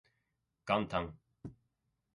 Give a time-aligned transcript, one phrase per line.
[0.67, 1.13] 元旦